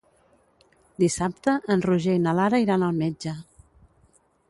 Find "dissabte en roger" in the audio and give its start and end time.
1.03-2.17